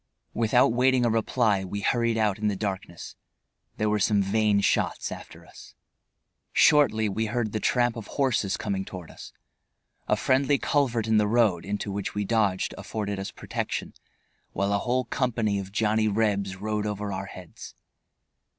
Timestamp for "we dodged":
12.15-12.73